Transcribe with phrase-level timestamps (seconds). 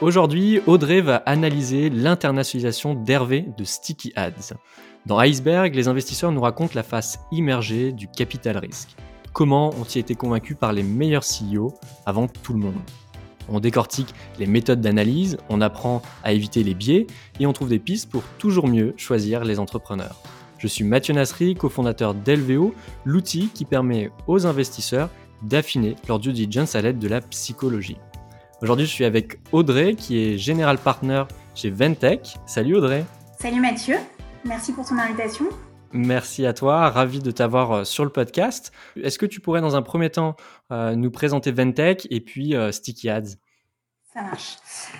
[0.00, 4.54] Aujourd'hui, Audrey va analyser l'internationalisation d'Hervé de Sticky Ads.
[5.06, 8.94] Dans Iceberg, les investisseurs nous racontent la face immergée du capital risque.
[9.32, 11.74] Comment ont-ils été convaincus par les meilleurs CEO
[12.06, 12.78] avant tout le monde?
[13.48, 17.08] On décortique les méthodes d'analyse, on apprend à éviter les biais
[17.40, 20.22] et on trouve des pistes pour toujours mieux choisir les entrepreneurs.
[20.58, 22.72] Je suis Mathieu Nasri, cofondateur d'Elveo,
[23.04, 25.10] l'outil qui permet aux investisseurs
[25.42, 27.96] d'affiner leur due diligence à l'aide de la psychologie.
[28.60, 31.22] Aujourd'hui, je suis avec Audrey, qui est Général Partner
[31.54, 32.38] chez Ventech.
[32.44, 33.04] Salut Audrey.
[33.38, 33.94] Salut Mathieu,
[34.44, 35.44] merci pour ton invitation.
[35.92, 38.72] Merci à toi, ravi de t'avoir euh, sur le podcast.
[39.00, 40.34] Est-ce que tu pourrais dans un premier temps
[40.72, 43.36] euh, nous présenter Ventech et puis euh, Sticky Ads?
[44.12, 44.56] Ça marche.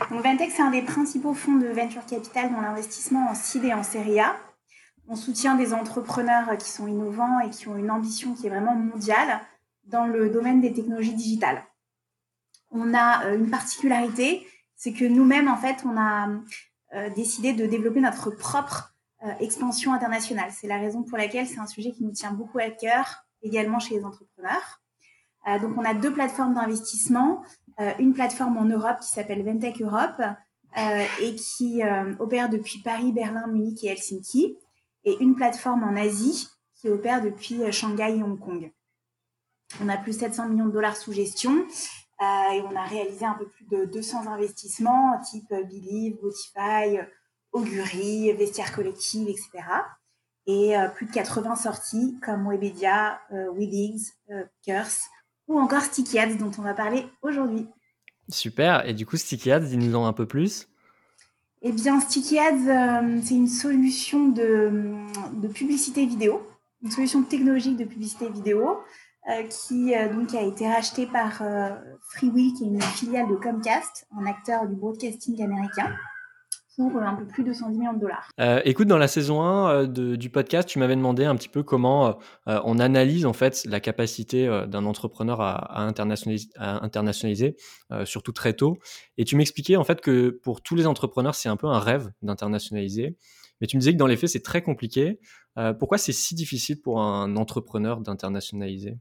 [0.09, 3.75] Donc Ventech, c'est un des principaux fonds de venture capital dans l'investissement en seed et
[3.75, 4.37] en série A.
[5.09, 8.77] On soutient des entrepreneurs qui sont innovants et qui ont une ambition qui est vraiment
[8.77, 9.41] mondiale
[9.89, 11.65] dans le domaine des technologies digitales
[12.71, 16.29] on a euh, une particularité, c'est que nous-mêmes, en fait, on a
[16.95, 20.51] euh, décidé de développer notre propre euh, expansion internationale.
[20.53, 23.79] C'est la raison pour laquelle c'est un sujet qui nous tient beaucoup à cœur, également
[23.79, 24.81] chez les entrepreneurs.
[25.61, 27.43] donc, on a deux plateformes d'investissement.
[27.99, 30.21] une plateforme en Europe qui s'appelle Ventech Europe
[31.21, 31.81] et qui
[32.19, 34.57] opère depuis Paris, Berlin, Munich et Helsinki.
[35.05, 38.73] Et une plateforme en Asie qui opère depuis Shanghai et Hong Kong.
[39.81, 41.65] On a plus de 700 millions de dollars sous gestion
[42.21, 46.99] et on a réalisé un peu plus de 200 investissements type Believe, Botify,
[47.53, 49.51] Augury, Vestiaire Collective, etc.
[50.47, 54.11] Et euh, plus de 80 sorties comme Webedia, euh, Weedings,
[54.65, 55.05] Curse
[55.47, 57.67] ou encore Sticky Ads dont on va parler aujourd'hui.
[58.29, 58.87] Super.
[58.87, 60.69] Et du coup, Sticky Ads, dis-nous en un peu plus.
[61.63, 64.95] Eh bien, Sticky Ads, c'est une solution de,
[65.41, 66.47] de, publicité vidéo,
[66.83, 68.75] une solution technologique de publicité vidéo euh,
[69.49, 71.71] qui euh, donc a été racheté par euh,
[72.11, 75.95] Freewheel, qui est une filiale de Comcast, un acteur du broadcasting américain
[76.77, 78.29] pour un peu plus de 110 millions de dollars.
[78.65, 82.79] écoute, dans la saison 1 du podcast, tu m'avais demandé un petit peu comment on
[82.79, 87.57] analyse en fait la capacité d'un entrepreneur à, internationaliser, à internationaliser
[88.05, 88.79] surtout très tôt.
[89.17, 92.13] Et tu m'expliquais en fait que pour tous les entrepreneurs, c'est un peu un rêve
[92.23, 93.17] d'internationaliser.
[93.61, 95.19] Mais tu me disais que dans les faits, c'est très compliqué.
[95.81, 98.99] pourquoi c'est si difficile pour un entrepreneur d'internationaliser?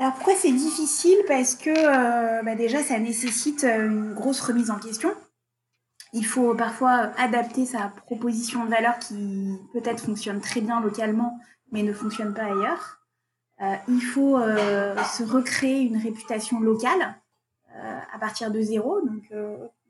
[0.00, 1.18] Alors pourquoi c'est difficile?
[1.28, 5.12] Parce que euh, bah, déjà ça nécessite euh, une grosse remise en question.
[6.14, 11.38] Il faut parfois adapter sa proposition de valeur qui peut-être fonctionne très bien localement
[11.70, 13.00] mais ne fonctionne pas ailleurs.
[13.60, 17.14] Euh, il faut se recréer une réputation locale
[18.12, 19.00] à partir de zéro.
[19.02, 19.30] Donc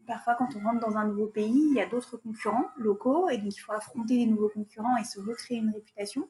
[0.06, 3.38] parfois quand on rentre dans un nouveau pays, il y a d'autres concurrents locaux et
[3.38, 6.28] donc il faut affronter les nouveaux concurrents et se recréer une réputation.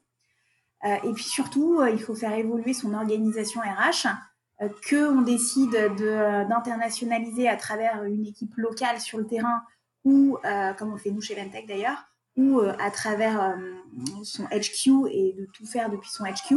[0.83, 4.07] Euh, et puis surtout, euh, il faut faire évoluer son organisation RH,
[4.61, 9.61] euh, que on décide d'internationaliser à travers une équipe locale sur le terrain
[10.03, 10.37] ou,
[10.79, 13.55] comme on fait nous chez Ventec d'ailleurs, ou à travers
[14.23, 16.55] son HQ et de tout faire depuis son HQ.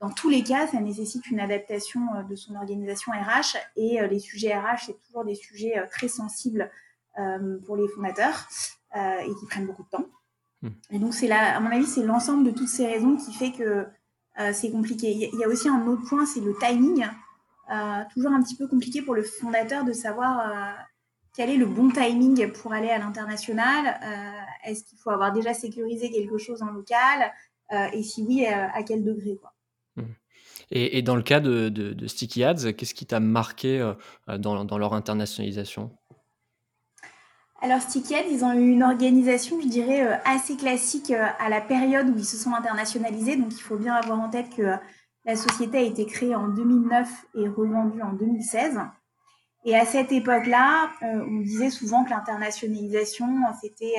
[0.00, 4.56] Dans tous les cas, ça nécessite une adaptation de son organisation RH et les sujets
[4.56, 6.70] RH, c'est toujours des sujets très sensibles
[7.66, 8.48] pour les fondateurs
[8.96, 10.06] et qui prennent beaucoup de temps.
[10.62, 10.70] Hmm.
[10.90, 13.86] Et donc, c'est à mon avis, c'est l'ensemble de toutes ces raisons qui fait que
[14.40, 15.12] euh, c'est compliqué.
[15.32, 17.06] Il y, a aussi un autre point, c'est le timing.
[17.72, 20.72] Euh, toujours un petit peu compliqué pour le fondateur de savoir euh,
[21.34, 23.98] quel est le bon timing pour aller à l'international.
[24.64, 27.32] Est-ce qu'il faut avoir déjà sécurisé quelque chose en local?
[27.92, 29.52] Et si oui, à quel degré quoi?
[29.96, 30.12] Hmm.
[30.70, 33.92] Et, dans le cas de, Sticky Ads, qu'est-ce qui t'a marqué
[34.26, 35.96] dans leur internationalisation?
[37.60, 41.60] Alors Stickhead, ils ont eu une organisation, je dirais, euh, assez classique euh, à la
[41.60, 43.34] période où ils se sont internationalisés.
[43.34, 44.76] Donc il faut bien avoir en tête que euh,
[45.24, 48.78] la société a été créée en 2009 et revendue en 2016.
[49.64, 53.26] Et à cette époque-là, on disait souvent que l'internationalisation,
[53.60, 53.96] c'était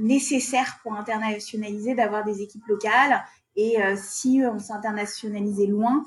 [0.00, 3.22] nécessaire pour internationaliser d'avoir des équipes locales.
[3.54, 6.04] Et si on s'internationalisait loin,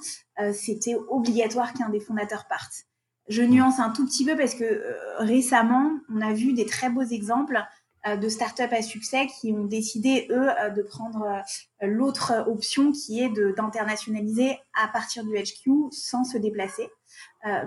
[0.53, 2.87] c'était obligatoire qu'un des fondateurs parte.
[3.29, 6.89] Je nuance un tout petit peu parce que euh, récemment, on a vu des très
[6.89, 7.63] beaux exemples
[8.05, 11.25] euh, de startups à succès qui ont décidé, eux, euh, de prendre
[11.81, 16.89] l'autre option qui est d'internationaliser à partir du HQ sans se déplacer.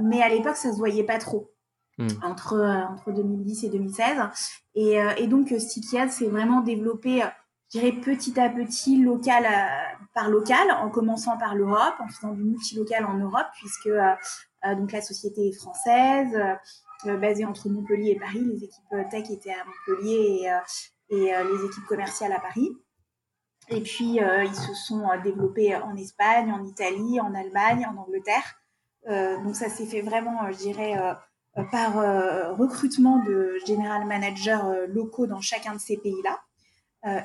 [0.03, 1.53] mais à l'époque, ça se voyait pas trop.
[1.99, 2.09] Hmm.
[2.23, 2.59] Entre,
[2.91, 4.19] entre 2010 et 2016.
[4.75, 7.23] Et, et donc, Stikiad s'est vraiment développé,
[7.73, 9.47] je dirais, petit à petit, local
[10.17, 14.15] par local, en commençant par l'Europe, en faisant du multilocal en Europe, puisque euh,
[14.75, 16.55] donc la société française, euh,
[17.11, 18.45] euh, basée entre Montpellier et Paris.
[18.45, 20.51] Les équipes tech étaient à Montpellier
[21.11, 22.71] et, les équipes commerciales à Paris.
[23.69, 28.57] Et puis, ils se sont développés en Espagne, en Italie, en Allemagne, en Angleterre.
[29.45, 30.95] donc, ça s'est fait vraiment, je dirais,
[31.71, 36.41] par recrutement de général managers locaux dans chacun de ces pays-là.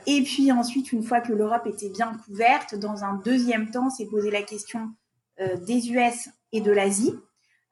[0.05, 4.07] et puis ensuite, une fois que l'Europe était bien couverte, dans un deuxième temps, s'est
[4.07, 4.91] posé la question
[5.39, 7.17] des US et de l'Asie.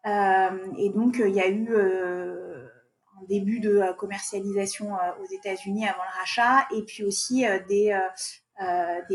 [0.05, 6.67] et donc, il y a eu un début de commercialisation aux États-Unis avant le rachat,
[6.75, 7.97] et puis aussi des,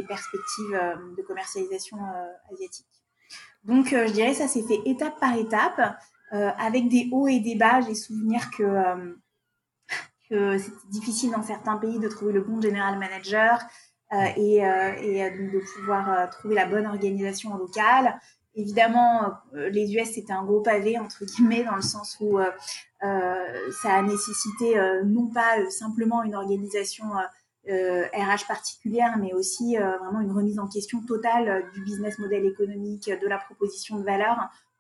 [0.07, 0.81] perspectives
[1.17, 1.99] de commercialisation
[2.53, 2.87] asiatique.
[3.65, 5.97] Donc, je dirais ça s'est fait étape par étape.
[6.35, 7.81] Euh, avec des hauts et des bas.
[7.81, 8.63] J'ai souvenir que,
[10.33, 13.61] euh, c'était difficile dans certains pays de trouver le bon general manager
[14.13, 18.19] euh, et de pouvoir trouver la bonne organisation locale.
[18.57, 22.39] Évidemment, les US, c'était un gros pavé, entre guillemets, dans le sens où
[23.01, 27.07] ça a nécessité non pas simplement une organisation
[27.67, 33.27] RH particulière, mais aussi vraiment une remise en question totale du business model économique, de
[33.27, 34.37] la proposition de valeur,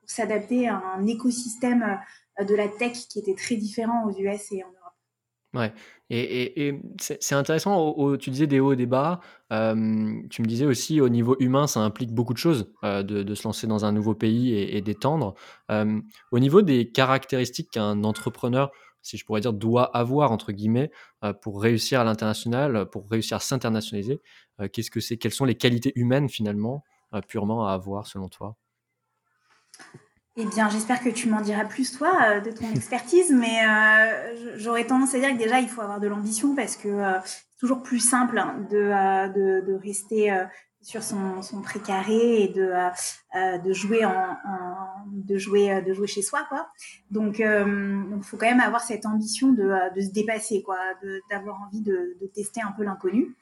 [0.07, 1.99] s'adapter à un écosystème
[2.41, 4.84] euh, de la tech qui était très différent aux US et en Europe.
[5.55, 5.73] Ouais,
[6.11, 9.21] et, et, c'est intéressant, tu disais des hauts et des bas,
[9.53, 13.35] euh, tu me disais aussi au niveau humain, ça implique beaucoup de choses euh, de,
[13.35, 15.35] se lancer dans un nouveau pays et, d'étendre.
[15.71, 20.91] au niveau des caractéristiques qu'un entrepreneur, si je pourrais dire, doit avoir, entre guillemets,
[21.41, 24.21] pour réussir à l'international, pour réussir à s'internationaliser,
[24.73, 26.85] qu'est-ce que c'est Quelles sont les qualités humaines finalement,
[27.29, 28.57] purement à avoir selon toi?
[30.37, 34.57] Eh bien, j'espère que tu m'en diras plus, toi, euh, de ton expertise, mais euh,
[34.57, 37.59] j'aurais tendance à dire que déjà, il faut avoir de l'ambition parce que euh, c'est
[37.61, 40.37] toujours plus simple de, de, rester
[40.83, 42.73] sur son, son précaré et de,
[43.65, 44.37] de, jouer en,
[45.07, 46.45] de, jouer, de jouer chez soi.
[46.49, 46.69] Quoi.
[47.11, 50.77] Donc, il faut quand même avoir cette ambition de, de se dépasser, quoi,
[51.31, 53.35] d'avoir envie de, de tester un peu l'inconnu.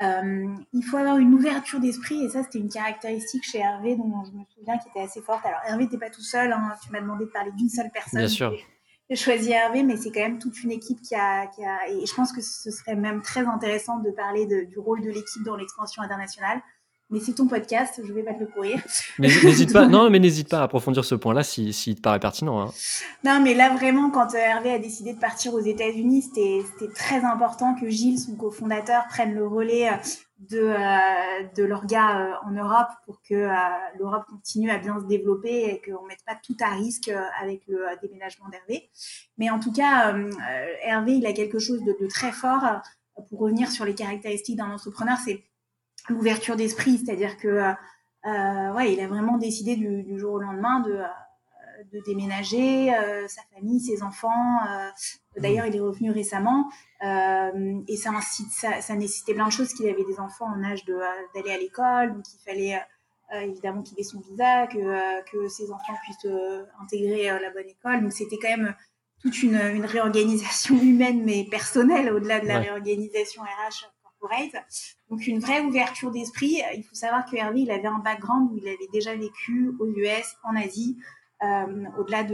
[0.00, 4.24] Euh, il faut avoir une ouverture d'esprit et ça c'était une caractéristique chez Hervé dont
[4.24, 5.44] je me souviens qui était assez forte.
[5.44, 6.72] Alors Hervé n'était pas tout seul, hein.
[6.84, 8.20] tu m'as demandé de parler d'une seule personne.
[8.20, 8.54] Bien sûr.
[9.10, 12.06] J'ai choisi Hervé, mais c'est quand même toute une équipe qui a, qui a, et
[12.06, 15.56] je pense que ce serait même très intéressant de parler du rôle de l'équipe dans
[15.56, 16.60] l'expansion internationale
[17.10, 18.82] mais c'est ton podcast, je vais pas te le courir.
[19.18, 22.60] N'hésite pas, non, mais n'hésite pas à approfondir ce point-là s'il si, te paraît pertinent.
[22.60, 22.70] Hein.
[23.24, 27.24] Non, mais là vraiment, quand euh, Hervé a décidé de partir aux États-Unis, c'était très
[27.24, 29.96] important que Gilles, son cofondateur, prenne le relais euh,
[30.50, 33.48] de, euh, de l'orga en Europe pour que
[33.98, 37.86] l'Europe continue à bien se développer et qu'on mette pas tout à risque avec le
[38.02, 38.88] déménagement d'Hervé.
[39.38, 40.14] Mais en tout cas,
[40.82, 42.62] Hervé, il a quelque chose de, de très fort.
[43.30, 45.42] Pour revenir sur les caractéristiques d'un entrepreneur, c'est
[46.08, 47.72] l'ouverture d'esprit, c'est-à-dire que euh,
[48.26, 51.04] euh, ouais, il a vraiment décidé du, jour au lendemain de, euh,
[51.92, 52.90] de déménager,
[53.28, 54.58] sa famille, ses enfants.
[55.36, 56.68] D'ailleurs, il est revenu récemment
[57.00, 58.10] et ça,
[58.50, 62.14] ça, ça, nécessitait plein de choses, qu'il avait des enfants en âge d'aller à l'école,
[62.14, 62.82] donc il fallait
[63.32, 66.26] évidemment qu'il ait son visa, que, que ses enfants puissent
[66.82, 68.02] intégrer la bonne école.
[68.02, 68.74] Donc c'était quand même
[69.22, 73.86] toute une, une, réorganisation humaine mais personnelle au-delà de la réorganisation RH
[75.10, 76.60] donc une vraie ouverture d'esprit.
[76.76, 79.86] Il faut savoir que Hervé, il avait un background où il avait déjà vécu aux
[79.86, 80.96] US, en Asie,
[81.42, 82.24] euh, au-delà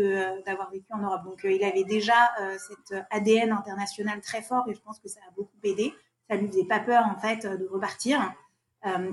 [0.46, 1.24] d'avoir vécu en Europe.
[1.24, 5.08] Donc euh, il avait déjà euh, cet ADN international très fort et je pense que
[5.08, 5.92] ça a beaucoup aidé.
[6.30, 8.32] Ça lui faisait pas peur en fait de repartir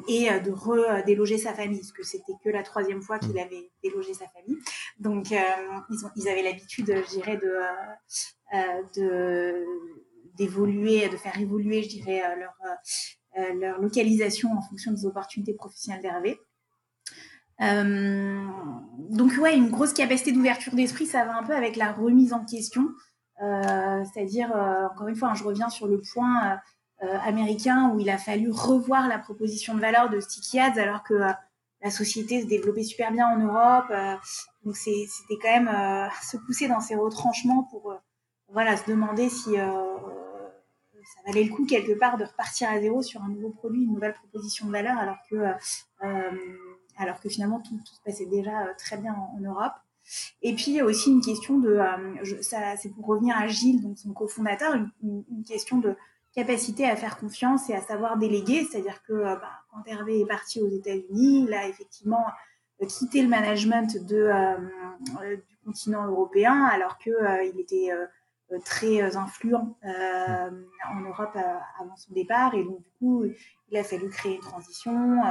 [0.09, 3.38] et de redéloger sa famille, parce que c'était que la troisième fois qu'il mmh.
[3.38, 4.57] avait délogé sa famille.
[5.00, 9.66] Donc ils, ont, ils, avaient l'habitude, je dirais, de, de
[10.42, 15.06] d'évoluer, de faire évoluer, je dirais, euh, leur, euh, euh, leur localisation en fonction des
[15.06, 16.40] opportunités professionnelles d'Hervé.
[17.60, 22.44] donc ouais, une grosse capacité d'ouverture d'esprit, ça va un peu avec la remise en
[22.44, 22.90] question.
[23.40, 24.52] C'est-à-dire,
[24.92, 26.60] encore une fois, hein, je reviens sur le point
[27.00, 31.14] américain où il a fallu revoir la proposition de valeur de Sticky Ads alors que
[31.83, 33.92] la société se développait super bien en Europe.
[34.64, 37.95] donc c'était quand même se pousser dans ses retranchements pour
[38.50, 39.56] voilà, se demander si
[41.06, 43.94] ça valait le coup quelque part de repartir à zéro sur un nouveau produit, une
[43.94, 46.31] nouvelle proposition de valeur, alors que, euh,
[46.98, 49.74] alors que finalement tout, se passait déjà euh, très bien en, Europe.
[50.42, 53.48] Et puis il y a aussi une question de, euh, ça, c'est pour revenir à
[53.48, 55.96] Gilles, donc son cofondateur, une, question de
[56.34, 60.62] capacité à faire confiance et à savoir déléguer, c'est-à-dire que bah, quand Hervé est parti
[60.62, 62.26] aux États-Unis, il a effectivement
[62.88, 67.12] quitté le management du continent européen, alors que
[67.48, 68.06] il était euh,
[68.60, 70.52] très euh, influent euh,
[70.94, 71.38] en Europe
[71.80, 72.54] avant son départ.
[72.54, 73.26] Et donc, du coup,
[73.70, 75.22] il a fallu créer une transition.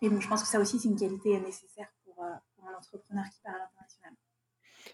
[0.00, 3.40] et donc, je pense que ça aussi, c'est une qualité nécessaire pour, un entrepreneur qui
[3.42, 4.14] part à l'international.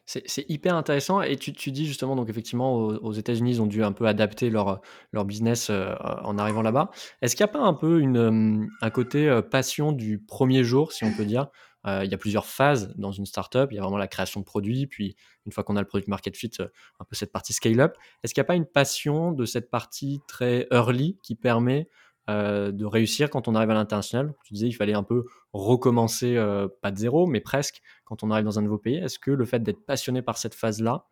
[0.07, 3.85] C'est hyper intéressant et tu, tu, dis justement donc effectivement aux, États-Unis ils ont dû
[3.85, 4.81] un peu adapter leur,
[5.13, 6.91] leur business en arrivant là-bas.
[7.21, 11.05] Est-ce qu'il n'y a pas un peu une, un côté passion du premier jour si
[11.05, 11.49] on peut dire
[11.87, 13.71] il y a plusieurs phases dans une startup.
[13.71, 15.17] Il y a vraiment la création de produits, puis
[15.47, 17.97] une fois qu'on a le produit market fit, un peu cette partie scale-up.
[18.23, 21.89] Est-ce qu'il n'y a pas une passion de cette partie très early qui permet
[22.29, 24.35] de réussir quand on arrive à l'international?
[24.45, 26.37] Tu disais il fallait un peu recommencer,
[26.83, 28.97] pas de zéro, mais presque quand on arrive dans un nouveau pays.
[28.97, 31.07] Est-ce que le fait d'être passionné par cette phase-là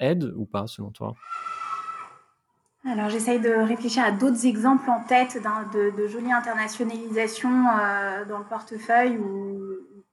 [0.00, 1.14] aide ou pas selon toi?
[2.86, 8.38] Alors j'essaye de réfléchir à d'autres exemples en tête de, de jolie internationalisation euh, dans
[8.38, 9.58] le portefeuille où,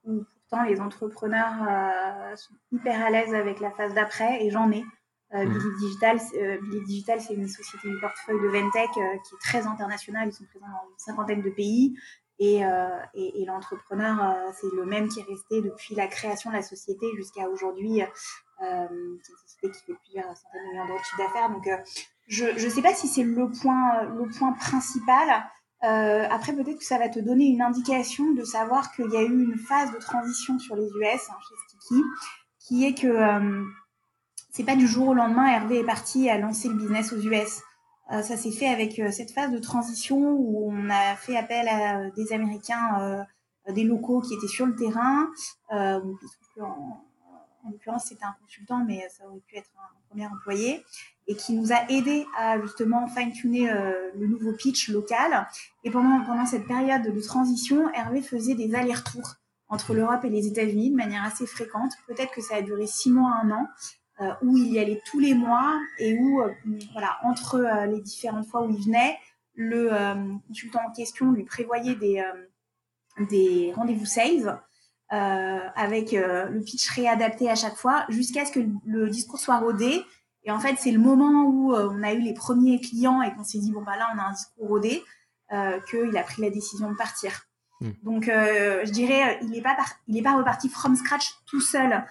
[0.04, 4.84] pourtant les entrepreneurs euh, sont hyper à l'aise avec la phase d'après et j'en ai.
[5.34, 5.48] Euh, mmh.
[5.48, 6.18] Billy Digital,
[6.62, 10.28] Billy Digital c'est une société du portefeuille de Ventech qui est très internationale.
[10.28, 11.98] Ils sont présents dans une cinquantaine de pays.
[12.40, 12.60] Et,
[13.14, 17.06] et, et l'entrepreneur, c'est le même qui est resté depuis la création de la société
[17.16, 18.00] jusqu'à aujourd'hui.
[18.60, 21.50] c'est une société qui fait plusieurs centaines de millions d'euros de chiffre d'affaires.
[21.50, 21.68] Donc,
[22.28, 25.44] je ne sais pas si c'est le point, le point principal.
[25.84, 29.22] Euh, après, peut-être que ça va te donner une indication de savoir qu'il y a
[29.22, 32.02] eu une phase de transition sur les US hein, chez Sticky,
[32.58, 33.64] qui est que euh,
[34.50, 37.62] c'est pas du jour au lendemain Hervé est parti à lancer le business aux US.
[38.10, 41.68] Euh, ça s'est fait avec euh, cette phase de transition où on a fait appel
[41.68, 45.30] à des Américains, euh, des locaux qui étaient sur le terrain.
[45.70, 46.00] en,
[46.60, 50.84] en l'occurrence, c'était un consultant, mais ça aurait pu être un premier employé
[51.28, 55.46] et qui nous a aidé à justement fine-tuner euh, le nouveau pitch local.
[55.84, 59.34] Et pendant, pendant cette période de transition, Hervé faisait des allers-retours
[59.68, 61.92] entre l'Europe et les États-Unis de manière assez fréquente.
[62.06, 63.68] Peut-être que ça a duré six mois, un an,
[64.22, 66.50] euh, où il y allait tous les mois et où, euh,
[66.92, 69.18] voilà, entre les différentes fois où il venait,
[69.54, 69.90] le
[70.46, 72.24] consultant en question lui prévoyait des,
[73.28, 74.62] des rendez-vous sales.
[75.10, 80.04] avec le pitch réadapté à chaque fois, jusqu'à ce que le discours soit rodé
[80.48, 83.34] et en fait, c'est le moment où euh, on a eu les premiers clients et
[83.34, 85.04] qu'on s'est dit, bon, bah là, on a un discours rodé,
[85.52, 87.42] euh, qu'il a pris la décision de partir.
[87.82, 87.90] Hmm.
[88.02, 89.76] Donc, euh, je dirais, il n'est pas,
[90.06, 92.02] il pas reparti from scratch tout seul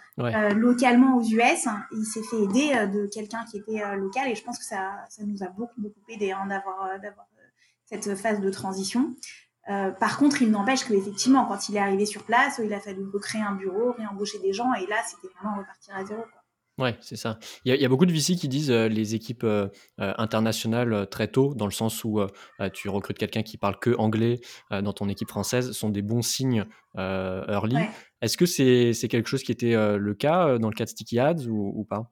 [0.56, 1.68] localement aux US.
[1.92, 5.24] Il s'est fait aider de quelqu'un qui était local et je pense que ça, ça
[5.24, 6.92] nous a beaucoup, beaucoup aidé hein, d'avoir,
[7.86, 9.16] cette phase de transition.
[9.66, 13.42] par contre, il n'empêche qu'effectivement, quand il est arrivé sur place, il a fallu recréer
[13.42, 16.22] un bureau, réembaucher des gens et là, c'était vraiment repartir à zéro.
[16.78, 17.40] Ouais, c'est ça.
[17.66, 19.68] Il y, a, beaucoup de VC qui disent euh, les équipes euh,
[20.00, 22.20] euh, internationales très tôt, dans le sens où
[22.74, 26.66] tu recrutes quelqu'un qui parle que anglais dans ton équipe française, sont des bons signes
[26.96, 27.78] early.
[28.22, 31.48] Est-ce que c'est quelque chose qui était le cas dans le cas de Sticky Ads
[31.48, 32.12] ou, pas?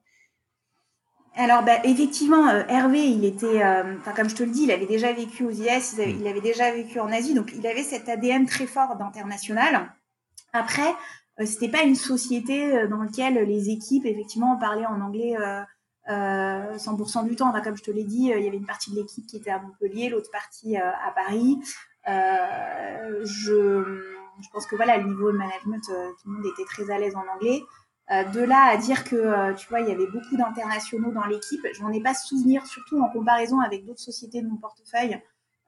[1.36, 3.60] Alors, bah, effectivement, Hervé, il était,
[4.16, 6.20] comme je te le dis, il avait déjà vécu aux IS, il avait, mmh.
[6.20, 9.92] il avait, déjà vécu en Asie, donc il avait cet ADN très fort d'international.
[10.52, 10.92] Après, euh,
[11.44, 15.62] c'était pas une société euh, dans laquelle les équipes effectivement parlaient en anglais euh,
[16.08, 17.50] 100% euh, du temps.
[17.50, 19.50] Enfin, comme je te l'ai dit, il y avait une partie de l'équipe qui était
[19.50, 21.58] à Montpellier, l'autre partie à Paris.
[22.06, 23.24] je,
[24.40, 27.16] je pense que voilà, le niveau de management, tout le monde était très à l'aise
[27.16, 27.62] en anglais.
[28.08, 31.90] de là à dire que, tu vois, il y avait beaucoup d'internationaux dans l'équipe, j'en
[31.90, 35.20] ai pas souvenir, surtout en comparaison avec d'autres sociétés de mon portefeuille.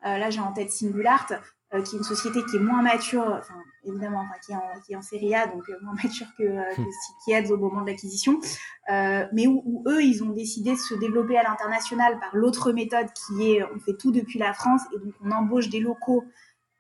[0.03, 1.27] là, j'ai en tête Singulart,
[1.75, 4.81] euh, qui est une société qui est moins mature, enfin, évidemment, enfin, qui, est en,
[4.85, 6.63] qui est en série A, donc euh, moins mature que, euh,
[7.27, 8.41] que au moment de l'acquisition,
[8.91, 12.73] euh, mais où, où, eux, ils ont décidé de se développer à l'international par l'autre
[12.73, 16.25] méthode qui est on fait tout depuis la France et donc on embauche des locaux,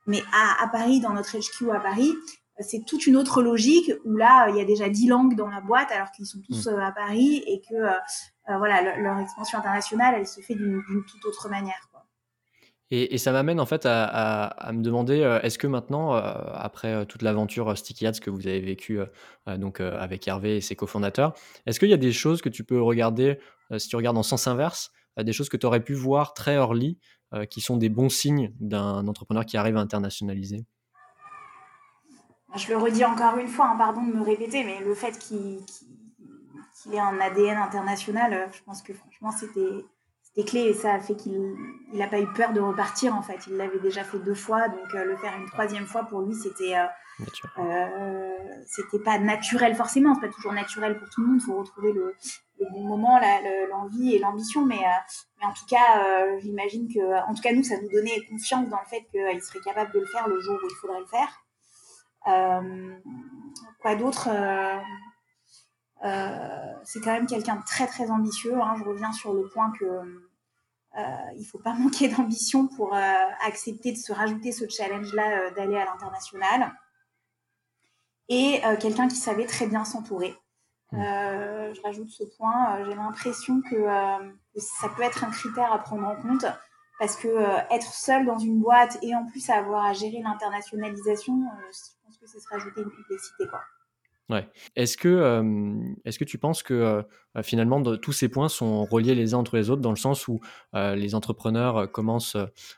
[0.06, 2.14] mais à, à Paris, dans notre HQ à Paris.
[2.60, 5.60] C'est toute une autre logique où là, il y a déjà 10 langues dans la
[5.60, 6.80] boîte alors qu'ils sont tous mmh.
[6.80, 7.76] à Paris et que
[8.48, 11.88] voilà, leur expansion internationale, elle se fait d'une toute autre manière.
[12.90, 16.20] Et, ça m'amène en fait à, me demander, euh, est-ce que maintenant, euh,
[16.54, 19.00] après euh, toute l'aventure Sticky Ads que vous avez vécue
[19.46, 21.34] donc avec Hervé et ses cofondateurs,
[21.66, 23.38] est-ce qu'il y a des choses que tu peux regarder,
[23.76, 26.98] si tu regardes en sens inverse, des choses que tu aurais pu voir très early,
[27.50, 30.64] qui sont des bons signes d'un entrepreneur qui arrive à internationaliser?
[32.56, 35.60] Je le redis encore une fois, hein, pardon de me répéter, mais le fait qu'il
[36.92, 39.84] ait un ADN international, je pense que franchement, c'était
[40.44, 41.56] clé et ça a fait qu'il
[41.92, 43.46] n'a pas eu peur de repartir en fait.
[43.48, 46.34] Il l'avait déjà fait deux fois, donc euh, le faire une troisième fois pour lui
[46.34, 46.86] c'était euh,
[47.58, 50.14] euh, c'était pas naturel forcément.
[50.14, 51.40] C'est pas toujours naturel pour tout le monde.
[51.40, 52.14] Il faut retrouver le,
[52.70, 53.20] bon moment,
[53.70, 54.80] l'envie et l'ambition, mais
[55.40, 58.80] mais en tout cas j'imagine que en tout cas nous ça nous donnait confiance dans
[58.80, 61.44] le fait qu'il serait capable de le faire le jour où il faudrait le faire.
[63.80, 64.28] quoi d'autre
[66.84, 68.54] c'est quand même quelqu'un de très très ambitieux.
[68.54, 68.76] Hein.
[68.78, 70.27] Je reviens sur le point que
[70.98, 71.02] euh,
[71.36, 73.00] il faut pas manquer d'ambition pour euh,
[73.46, 76.72] accepter de se rajouter ce challenge-là euh, d'aller à l'international.
[78.30, 80.36] Et quelqu'un qui savait très bien s'entourer.
[80.92, 80.98] Mmh.
[81.00, 82.84] je rajoute ce point.
[82.84, 83.86] J'ai l'impression que,
[84.58, 86.44] ça peut être un critère à prendre en compte
[86.98, 87.26] parce que
[87.72, 91.40] être seul dans une boîte et en plus avoir à gérer l'internationalisation,
[91.72, 93.48] je pense que c'est se rajouter une complexité.
[93.48, 93.62] Quoi.
[94.28, 94.46] Ouais.
[94.76, 95.42] Est-ce que,
[96.04, 97.02] est-ce que tu penses que
[97.42, 100.38] finalement tous ces points sont reliés les uns entre les autres dans le sens où
[100.74, 102.36] les entrepreneurs commencent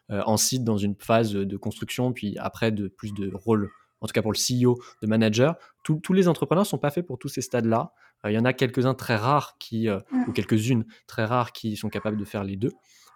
[0.09, 4.13] en site dans une phase de construction, puis après de plus de rôle, en tout
[4.13, 5.57] cas pour le CEO, de manager?
[5.83, 7.93] tous les entrepreneurs sont pas faits pour tous ces stades-là.
[8.25, 10.29] Il y en a quelques-uns très rares qui, mmh.
[10.29, 12.73] ou quelques-unes très rares qui sont capables de faire les deux.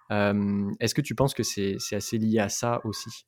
[0.09, 3.25] est-ce que tu penses que c'est assez lié à ça aussi?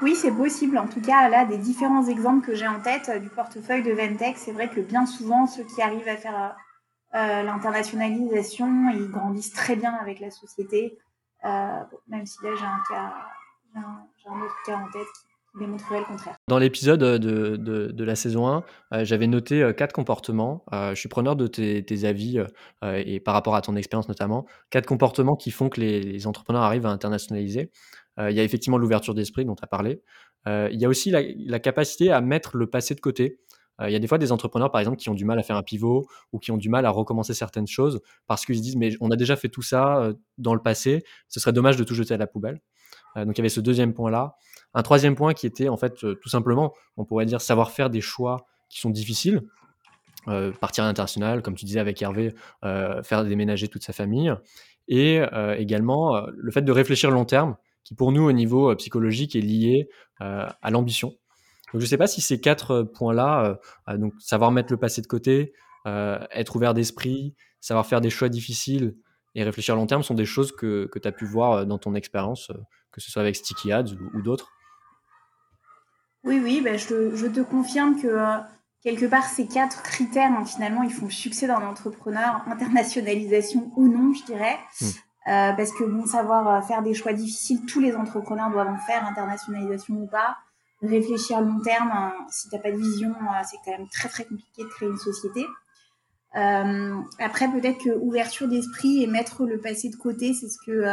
[0.00, 0.78] Oui, c'est possible.
[0.78, 3.92] En tout cas, là, des différents exemples que j'ai en tête euh, du portefeuille de
[3.92, 6.56] Ventec, c'est vrai que bien souvent, ceux qui arrivent à faire
[7.14, 10.98] euh, euh, l'internationalisation, ils grandissent très bien avec la société.
[11.42, 13.14] même si là, j'ai un, cas,
[13.74, 15.27] j'ai un, autre cas en tête qui
[16.48, 20.64] Dans l'épisode de, de, la saison 1, j'avais noté quatre comportements.
[20.72, 22.40] je suis preneur de tes, avis
[22.82, 24.46] et par rapport à ton expérience notamment.
[24.70, 27.70] Quatre comportements qui font que les, entrepreneurs arrivent à internationaliser.
[28.18, 30.02] Euh, il y a effectivement l'ouverture d'esprit dont tu as parlé.
[30.46, 33.38] Euh, il y a aussi la, capacité à mettre le passé de côté.
[33.80, 35.42] Euh, il y a des fois des entrepreneurs, par exemple, qui ont du mal à
[35.42, 38.62] faire un pivot ou qui ont du mal à recommencer certaines choses parce qu'ils se
[38.62, 41.84] disent mais on a déjà fait tout ça dans le passé, ce serait dommage de
[41.84, 42.60] tout jeter à la poubelle.
[43.16, 44.36] Donc il y avait ce deuxième point-là.
[44.74, 48.00] Un troisième point qui était en fait tout simplement, on pourrait dire, savoir faire des
[48.00, 49.42] choix qui sont difficiles.
[50.60, 54.32] partir à l'international, comme tu disais avec Hervé, faire déménager toute sa famille.
[54.88, 55.20] Et
[55.56, 57.56] également le fait de réfléchir long terme
[57.88, 59.88] qui pour nous au niveau euh, psychologique est lié
[60.20, 61.08] euh, à l'ambition.
[61.72, 63.58] Donc je ne sais pas si ces quatre euh, points-là,
[63.96, 65.54] donc savoir mettre le passé de côté,
[65.86, 68.94] être ouvert d'esprit, savoir faire des choix difficiles
[69.34, 71.78] et réfléchir à long terme sont des choses que, que tu as pu voir dans
[71.78, 72.50] ton expérience,
[72.92, 74.50] que ce soit avec Sticky Ads ou, d'autres.
[76.24, 78.40] Oui, oui, ben je, je, te confirme que
[78.82, 83.88] quelque part ces quatre critères, hein, finalement, ils font le succès d'un entrepreneur, internationalisation ou
[83.88, 84.58] non, je dirais.
[84.80, 84.86] Hmm.
[85.28, 88.78] Euh, parce que bon, savoir euh, faire des choix difficiles, tous les entrepreneurs doivent en
[88.78, 90.38] faire, internationalisation ou pas.
[90.80, 93.88] Réfléchir à long terme, hein, si tu n'as pas de vision, euh, c'est quand même
[93.88, 95.44] très très compliqué de créer une société.
[96.32, 100.84] Après, peut-être que ouverture d'esprit et mettre le passé de côté, c'est ce que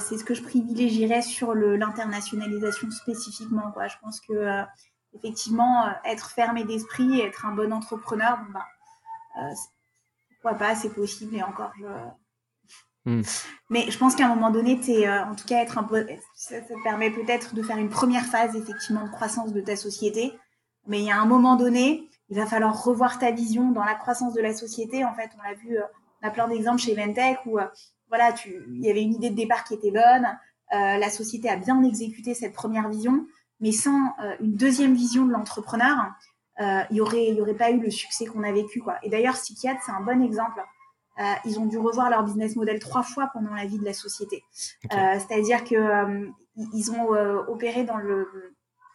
[0.00, 3.70] c'est ce que je privilégierais sur l'internationalisation spécifiquement.
[3.72, 3.88] Quoi.
[3.88, 4.62] Je pense que
[5.14, 9.48] effectivement, être fermé d'esprit, être un bon entrepreneur, bon, bah,
[10.30, 11.36] pourquoi pas, c'est possible.
[11.36, 11.86] Et encore, je,
[13.04, 13.22] Hmm.
[13.68, 16.06] Mais je pense qu'à un moment donné, es, euh, en tout cas, être un peu,
[16.34, 20.32] ça, te permet peut-être de faire une première phase effectivement de croissance de ta société.
[20.86, 23.94] Mais il y a un moment donné, il va falloir revoir ta vision dans la
[23.94, 25.04] croissance de la société.
[25.04, 25.82] En fait, on l'a vu, euh,
[26.22, 27.66] on a plein d'exemples chez Ventec où euh,
[28.08, 30.26] voilà, tu, il y avait une idée de départ qui était bonne,
[30.70, 33.26] la société a bien exécuté cette première vision,
[33.60, 35.98] mais sans une deuxième vision de l'entrepreneur,
[36.58, 38.80] il n'y aurait, y aurait pas eu le succès qu'on a vécu.
[38.80, 38.96] Quoi.
[39.02, 40.62] Et d'ailleurs, Stikiat, c'est un bon exemple
[41.20, 43.92] euh, ils ont dû revoir leur business model trois fois pendant la vie de la
[43.92, 44.44] société.
[44.92, 47.10] Euh, c'est-à-dire que euh, ils ont
[47.48, 48.26] opéré dans le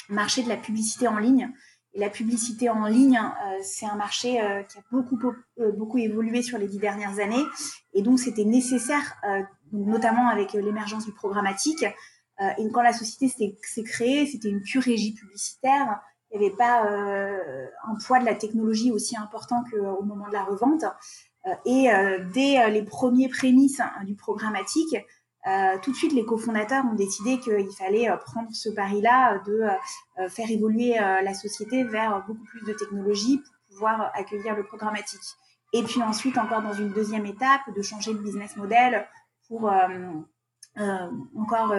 [0.10, 1.52] marché de la publicité en ligne.
[1.97, 3.19] La publicité en ligne,
[3.62, 5.19] c'est un marché qui a beaucoup,
[5.75, 7.43] beaucoup évolué sur les dix dernières années.
[7.93, 9.19] Et donc, c'était nécessaire,
[9.71, 11.83] notamment avec l'émergence du programmatique.
[12.39, 15.99] et quand la société s'est créée, c'était une pure régie publicitaire.
[16.31, 20.43] Il n'y avait pas un poids de la technologie aussi important qu'au moment de la
[20.43, 20.86] revente.
[21.47, 24.95] Euh, et euh, dès euh, les premiers prémices hein, du programmatique,
[25.82, 29.63] tout de suite, les cofondateurs ont décidé qu'il fallait prendre ce pari-là de
[30.30, 35.21] faire évoluer la société vers beaucoup plus de technologies pour pouvoir accueillir le programmatique.
[35.73, 39.08] Et puis ensuite, encore dans une deuxième étape, de changer le business model
[39.47, 39.71] pour
[41.36, 41.73] encore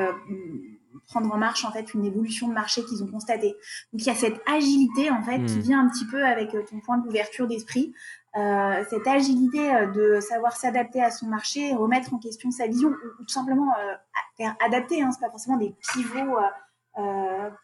[1.07, 3.55] prendre en marche en fait une évolution de marché qu'ils ont constatée.
[3.93, 5.61] Donc il y a cette agilité en fait qui hmm.
[5.61, 7.93] vient un petit peu avec ton point d'ouverture d'esprit,
[8.39, 12.91] euh, cette agilité euh, de savoir s'adapter à son marché, remettre en question sa vision,
[12.91, 13.95] ou, tout simplement euh,
[14.37, 15.03] faire adapter.
[15.03, 16.39] Hein, c'est pas forcément des pivots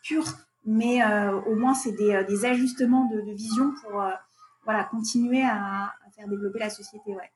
[0.03, 0.27] purs,
[0.65, 1.01] mais
[1.47, 4.03] au moins c'est des, ajustements de, vision pour
[4.65, 7.15] voilà continuer à, faire développer la société.
[7.15, 7.31] Ouais.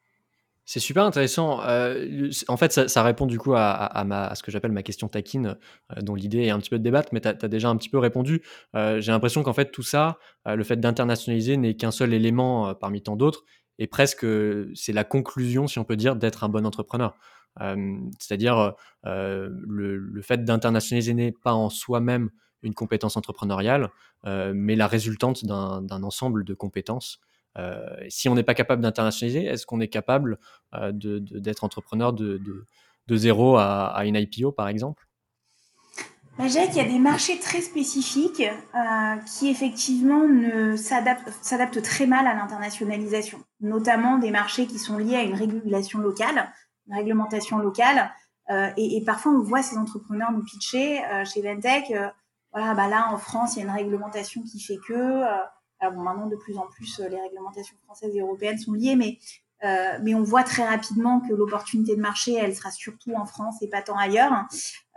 [0.71, 1.63] C'est super intéressant.
[1.63, 5.57] Euh, en fait, ça, répond du coup à, ma, ce que j'appelle ma question taquine,
[5.97, 7.89] euh, dont l'idée est un petit peu de débattre, mais tu as, déjà un petit
[7.89, 8.43] peu répondu.
[8.77, 13.01] Euh, j'ai l'impression qu'en fait, tout ça, le fait d'internationaliser n'est qu'un seul élément parmi
[13.01, 13.47] tant d'autres,
[13.79, 14.27] et presque
[14.75, 17.17] c'est la conclusion, si on peut dire, d'être un bon entrepreneur.
[18.19, 22.29] C'est-à-dire, le, fait d'internationaliser n'est pas en soi-même
[22.61, 23.89] une compétence entrepreneuriale,
[24.27, 27.21] mais la résultante d'un ensemble de compétences
[27.57, 30.39] euh, si on n'est pas capable d'internationaliser, est-ce qu'on est capable
[30.75, 32.67] euh, d'être entrepreneur de,
[33.11, 35.07] zéro à, une IPO, par exemple?
[36.39, 40.23] Bah, qu'il y a des marchés très spécifiques euh, qui effectivement
[40.77, 46.53] s'adaptent très mal à l'internationalisation, notamment des marchés qui sont liés à une régulation locale,
[46.87, 48.13] une réglementation locale.
[48.77, 51.93] et, parfois, on voit ces entrepreneurs nous pitcher chez Ventec
[52.53, 55.23] voilà, bah là en France, il y a une réglementation qui fait que,
[55.81, 59.19] alors bon, maintenant de plus en plus, les réglementations françaises et européennes sont liées, mais
[59.65, 63.61] euh, mais on voit très rapidement que l'opportunité de marché, elle sera surtout en France
[63.61, 64.33] et pas tant ailleurs.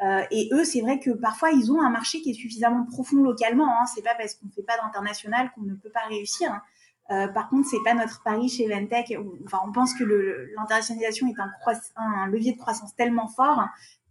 [0.04, 3.24] Euh, et eux, c'est vrai que parfois, ils ont un marché qui est suffisamment profond
[3.24, 3.68] localement.
[3.68, 3.86] Hein.
[3.88, 6.52] C'est pas parce qu'on ne fait pas d'international qu'on ne peut pas réussir.
[6.52, 6.62] Hein.
[7.10, 9.14] Euh, par contre, c'est pas notre pari chez Ventec.
[9.46, 11.52] Enfin, on pense que l'internationalisation est un,
[11.96, 13.66] un, levier de croissance tellement fort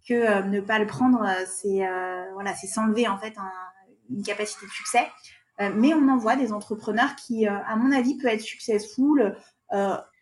[0.08, 1.86] que euh, ne pas le prendre, c'est
[2.34, 3.52] voilà, c'est s'enlever en fait un,
[4.10, 5.06] une capacité de succès.
[5.60, 9.36] Mais on en voit des entrepreneurs qui, à mon avis, peuvent être successful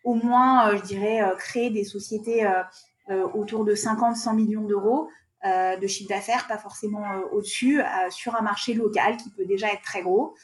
[0.03, 5.09] au moins, euh, je dirais, euh, créer des sociétés euh, autour de 50-100 millions d'euros
[5.41, 10.01] de chiffre d'affaires, pas forcément au-dessus, sur un marché local qui peut déjà être très
[10.01, 10.35] gros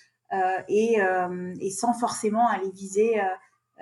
[0.70, 1.00] et,
[1.60, 3.20] et, sans forcément aller viser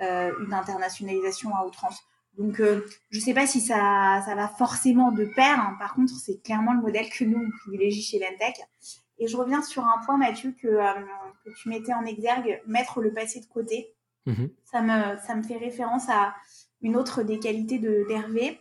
[0.00, 2.02] une internationalisation à outrance.
[2.36, 5.60] Donc, je ne sais pas si ça, ça va forcément de pair.
[5.60, 5.76] Hein.
[5.78, 8.56] Par contre, c'est clairement le modèle que nous, on privilégie chez Ventec.
[9.18, 10.66] Et je reviens sur un point, Mathieu, que,
[11.44, 13.94] que tu mettais en exergue, mettre le passé de côté.
[14.26, 14.50] Mhm.
[14.64, 16.34] Ça, me, ça me fait référence à
[16.80, 18.60] une autre des qualités d'Hervé.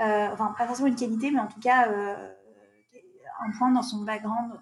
[0.00, 2.32] Euh, enfin, pas forcément une qualité, mais en tout cas, euh,
[3.40, 4.52] un point dans son background,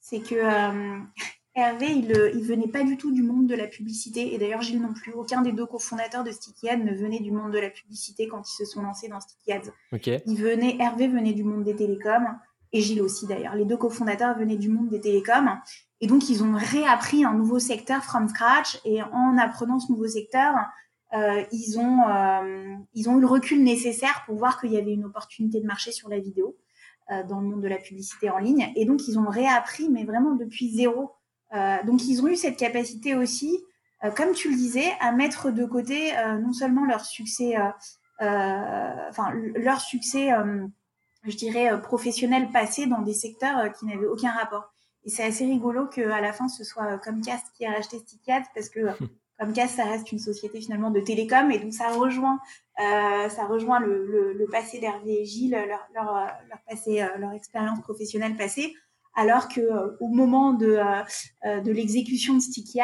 [0.00, 0.98] c'est que euh,
[1.54, 4.34] Hervé, il, il venait pas du tout du monde de la publicité.
[4.34, 5.12] Et d'ailleurs, Gilles non plus.
[5.12, 8.42] Aucun des deux cofondateurs de Sticky Ads ne venait du monde de la publicité quand
[8.48, 9.72] ils se sont lancés dans Sticky Ads.
[10.26, 12.28] Il venait, Hervé venait du monde des télécoms
[12.76, 13.54] et Gilles aussi d'ailleurs.
[13.54, 15.58] Les deux cofondateurs venaient du monde des télécoms.
[16.00, 18.78] Et donc, ils ont réappris un nouveau secteur from scratch.
[18.84, 20.54] Et en apprenant ce nouveau secteur,
[21.14, 24.92] euh, ils, ont, euh, ils ont eu le recul nécessaire pour voir qu'il y avait
[24.92, 26.56] une opportunité de marché sur la vidéo
[27.10, 28.70] euh, dans le monde de la publicité en ligne.
[28.76, 31.12] Et donc, ils ont réappris, mais vraiment depuis zéro.
[31.54, 33.58] Euh, donc, ils ont eu cette capacité aussi,
[34.04, 36.12] euh, comme tu le disais, à mettre de côté
[36.42, 37.54] non seulement leur succès,
[38.20, 40.30] enfin, leur succès
[41.26, 44.72] je dirais, euh, professionnels passés dans des secteurs euh, qui n'avaient aucun rapport.
[45.04, 48.42] Et c'est assez rigolo qu'à la fin, ce soit euh, Comcast qui a racheté Stickat
[48.54, 48.80] parce que
[49.38, 52.38] Comcast, ça reste une société finalement de télécom et donc ça rejoint,
[52.80, 57.32] euh, ça rejoint le, le, le passé d'Hervé et Gilles, leur, leur, leur, passé, leur
[57.32, 58.74] expérience professionnelle passée,
[59.14, 59.60] alors que
[60.00, 60.78] au moment de,
[61.44, 62.80] de l'exécution de Sticky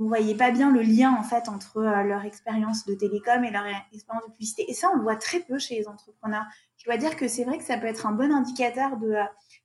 [0.00, 3.64] Vous voyez pas bien le lien en fait entre leur expérience de télécom et leur
[3.92, 4.64] expérience de publicité.
[4.68, 6.46] Et ça, on le voit très peu chez les entrepreneurs
[6.80, 9.24] je dois dire que c'est vrai que ça peut être un bon indicateur de euh,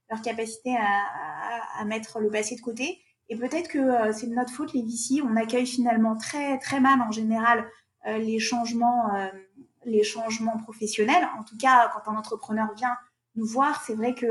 [0.09, 2.99] leur capacité à, mettre le passé de côté.
[3.29, 6.79] Et peut-être que euh, c'est de notre faute, les VC, on accueille finalement très très
[6.79, 7.65] mal en général
[8.05, 9.11] euh, les changements,
[9.85, 11.27] les changements professionnels.
[11.39, 12.95] En tout cas, quand un entrepreneur vient
[13.35, 14.27] nous voir, c'est vrai que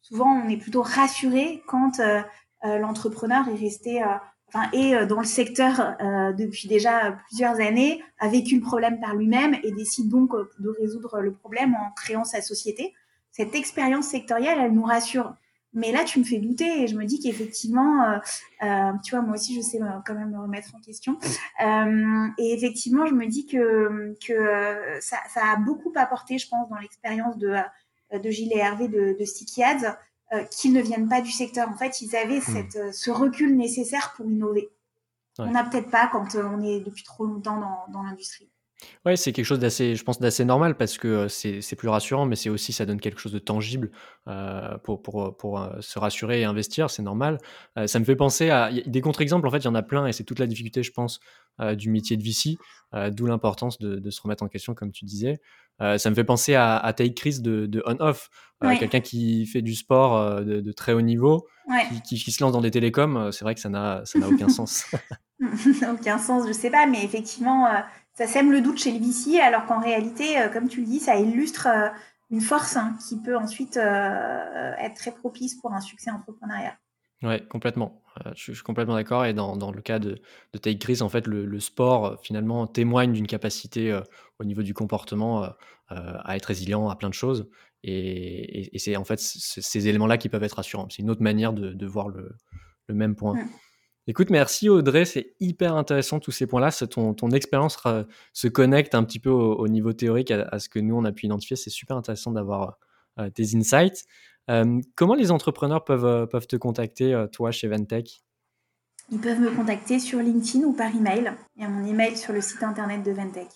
[0.00, 2.00] souvent on est plutôt rassuré quand
[2.62, 4.02] l'entrepreneur est resté
[4.52, 9.00] enfin, est euh, dans le secteur euh, depuis déjà plusieurs années, a vécu le problème
[9.00, 12.94] par lui-même et décide donc euh, de résoudre le problème en créant sa société.
[13.30, 15.34] Cette expérience sectorielle, elle nous rassure.
[15.74, 18.20] Mais là, tu me fais douter et je me dis qu'effectivement,
[18.62, 21.18] euh, tu vois, moi aussi, je sais quand même me remettre en question.
[21.64, 26.68] Euh, et effectivement, je me dis que, que ça, ça, a beaucoup apporté, je pense,
[26.68, 27.56] dans l'expérience de,
[28.12, 29.24] de Gilles et Hervé de, de
[30.32, 31.68] euh, qu'ils ne viennent pas du secteur.
[31.68, 32.40] En fait, ils avaient hmm.
[32.40, 34.70] cette, euh, ce recul nécessaire pour innover.
[35.38, 38.48] On n'a peut-être pas quand euh, on est depuis trop longtemps dans, dans l'industrie.
[39.04, 42.34] Ouais, c'est quelque chose d'assez, je pense, d'assez normal parce que c'est plus rassurant, mais
[42.34, 43.90] c'est aussi, ça donne quelque chose de tangible
[44.26, 47.38] euh, pour, pour, pour se rassurer et investir, c'est normal.
[47.86, 50.12] ça me fait penser à des contre-exemples, en fait, il y en a plein et
[50.12, 51.20] c'est toute la difficulté, je pense,
[51.74, 52.58] du métier de VC,
[53.12, 55.40] d'où l'importance de, de, se remettre en question, comme tu disais.
[55.98, 58.30] Ça me fait penser à, à Take Chris de, de On-Off,
[58.78, 61.46] quelqu'un qui fait du sport de, de, très haut niveau,
[62.04, 64.84] qui, qui, se lance dans des télécoms, c'est vrai que ça n'a aucun sens.
[65.92, 67.66] aucun sens, je sais pas, mais effectivement
[68.14, 71.00] ça sème le doute chez le VC, alors qu'en réalité, euh, comme tu le dis,
[71.00, 71.88] ça illustre euh,
[72.30, 76.78] une force hein, qui peut ensuite euh, être très propice pour un succès entrepreneurial.
[77.22, 78.01] Ouais, complètement.
[78.34, 79.24] Je, suis complètement d'accord.
[79.24, 80.20] Et dans, dans, le cas de,
[80.52, 83.98] de Take Gris, en fait, le, sport finalement témoigne d'une capacité
[84.38, 85.48] au niveau du comportement
[85.88, 87.48] à être résilient à plein de choses.
[87.84, 90.88] Et, et, c'est en fait ces éléments-là qui peuvent être rassurants.
[90.90, 92.30] C'est une autre manière de, de voir le,
[92.86, 93.36] le, même point.
[94.06, 96.70] Écoute, merci Audrey, c'est hyper intéressant tous ces points-là.
[96.88, 97.78] Ton, ton expérience
[98.32, 101.26] se connecte un petit peu au, niveau théorique à, ce que nous on a pu
[101.26, 101.56] identifier.
[101.56, 102.78] C'est super intéressant d'avoir
[103.18, 104.04] euh, tes insights.
[104.50, 108.22] Euh, comment les entrepreneurs peuvent, euh, peuvent te contacter, toi, chez Ventech
[109.10, 111.32] Ils peuvent me contacter sur LinkedIn ou par email.
[111.56, 113.48] Il y a mon email sur le site internet de Ventech.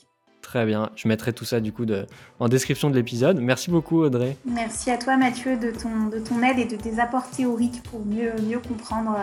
[0.43, 2.07] Très bien, je mettrai tout ça du coup de,
[2.39, 3.41] en description de l'épisode.
[3.41, 4.37] Merci beaucoup Audrey.
[4.45, 8.07] Merci à toi Mathieu de ton, de ton aide et de tes apports théoriques pour
[8.07, 9.17] mieux, mieux comprendre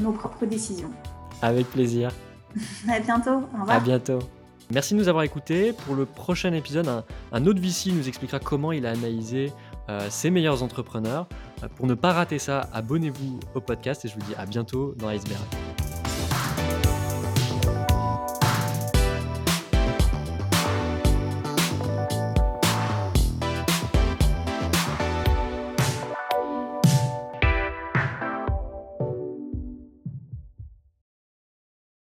[0.00, 0.90] nos propres décisions.
[1.40, 2.10] Avec plaisir.
[2.88, 3.30] à bientôt.
[3.54, 3.76] Au revoir.
[3.76, 4.18] À bientôt.
[4.72, 5.72] Merci de nous avoir écoutés.
[5.72, 6.88] Pour le prochain épisode,
[7.32, 9.52] un, autre VC nous expliquera comment il a analysé
[10.08, 11.26] ces meilleurs entrepreneurs.
[11.76, 15.08] pour ne pas rater ça, abonnez-vous au podcast et je vous dis à bientôt dans
[15.08, 15.59] Iceberg.